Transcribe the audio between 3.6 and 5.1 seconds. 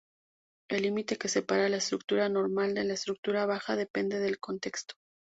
depende del contexto.